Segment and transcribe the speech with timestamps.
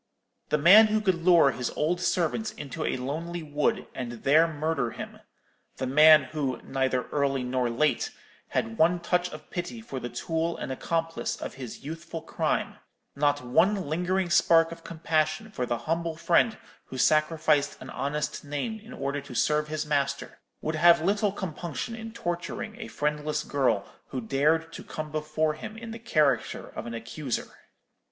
[0.49, 4.89] The man who could lure his old servant into a lonely wood and there murder
[4.89, 8.09] him—the man who, neither early nor late,
[8.47, 13.75] had one touch of pity for the tool and accomplice of his youthful crime—not one
[13.87, 19.21] lingering spark of compassion for the humble friend who sacrificed an honest name in order
[19.21, 24.83] to serve his master—would have little compunction in torturing a friendless girl who dared to
[24.83, 27.55] come before him in the character of an accuser.'